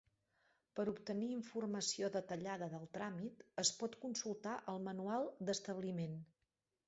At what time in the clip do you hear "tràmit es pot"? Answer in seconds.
2.97-3.97